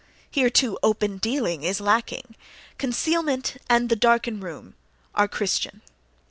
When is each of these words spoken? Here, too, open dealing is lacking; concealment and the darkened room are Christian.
Here, 0.31 0.49
too, 0.49 0.79
open 0.81 1.17
dealing 1.19 1.61
is 1.63 1.79
lacking; 1.79 2.35
concealment 2.79 3.57
and 3.69 3.87
the 3.87 3.95
darkened 3.95 4.41
room 4.41 4.73
are 5.13 5.27
Christian. 5.27 5.83